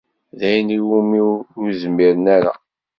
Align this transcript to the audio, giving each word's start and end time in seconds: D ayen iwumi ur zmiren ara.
D 0.37 0.39
ayen 0.47 0.69
iwumi 0.77 1.21
ur 1.59 1.69
zmiren 1.81 2.25
ara. 2.35 2.53